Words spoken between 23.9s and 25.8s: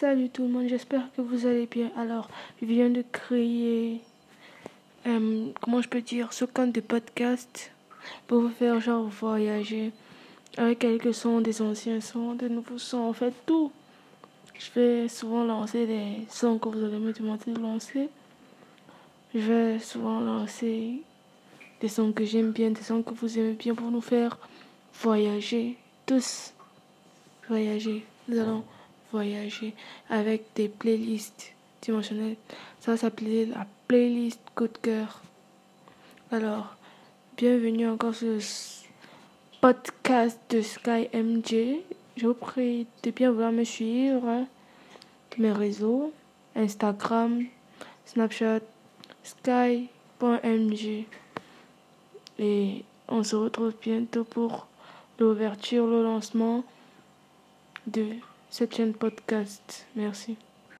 nous faire voyager